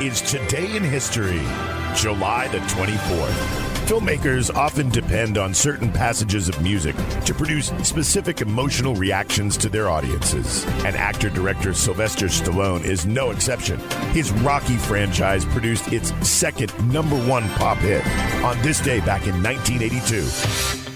[0.00, 1.40] Is Today in History,
[1.94, 3.68] July the 24th.
[3.88, 6.94] Filmmakers often depend on certain passages of music
[7.24, 10.64] to produce specific emotional reactions to their audiences.
[10.84, 13.80] And actor director Sylvester Stallone is no exception.
[14.12, 18.06] His Rocky franchise produced its second number one pop hit
[18.44, 20.87] on this day back in 1982.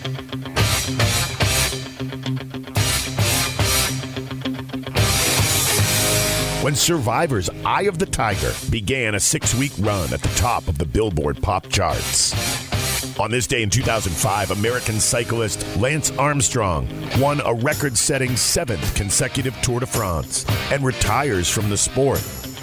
[6.62, 10.79] When Survivor's Eye of the Tiger began a six week run at the top of
[10.79, 12.32] the Billboard pop charts.
[13.18, 19.61] On this day in 2005, American cyclist Lance Armstrong won a record setting seventh consecutive
[19.61, 22.22] Tour de France and retires from the sport.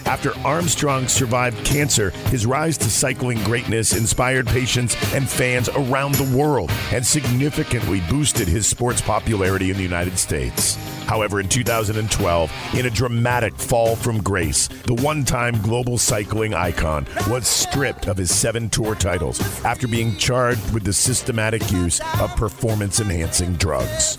[0.09, 6.35] After Armstrong survived cancer, his rise to cycling greatness inspired patients and fans around the
[6.35, 10.77] world and significantly boosted his sport's popularity in the United States.
[11.05, 17.05] However, in 2012, in a dramatic fall from grace, the one time global cycling icon
[17.29, 22.35] was stripped of his seven tour titles after being charged with the systematic use of
[22.35, 24.17] performance enhancing drugs.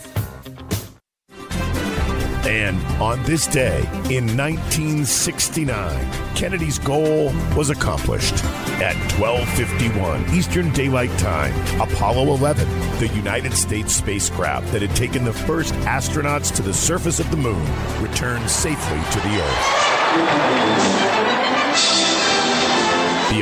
[2.50, 3.78] And on this day
[4.10, 8.34] in 1969, Kennedy's goal was accomplished.
[8.82, 15.32] At 12:51 Eastern Daylight Time, Apollo 11, the United States spacecraft that had taken the
[15.32, 17.64] first astronauts to the surface of the moon,
[18.02, 21.59] returned safely to the Earth.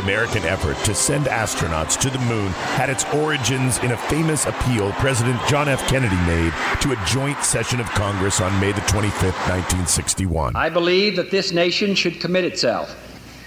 [0.09, 4.91] American effort to send astronauts to the moon had its origins in a famous appeal
[4.93, 5.87] President John F.
[5.87, 10.57] Kennedy made to a joint session of Congress on May the 25th, 1961.
[10.57, 12.97] I believe that this nation should commit itself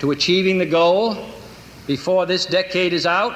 [0.01, 1.17] to achieving the goal
[1.87, 3.33] before this decade is out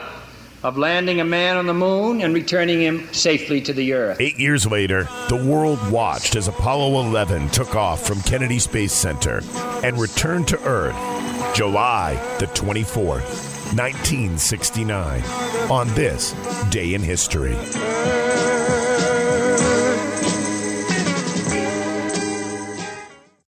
[0.66, 4.20] of landing a man on the moon and returning him safely to the earth.
[4.20, 9.44] Eight years later, the world watched as Apollo 11 took off from Kennedy Space Center
[9.84, 10.96] and returned to Earth
[11.54, 15.22] July the 24th, 1969,
[15.70, 16.34] on this
[16.72, 17.56] day in history.